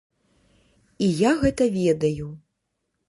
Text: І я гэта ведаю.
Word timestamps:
І 1.07 1.09
я 1.19 1.31
гэта 1.43 1.63
ведаю. 1.77 2.27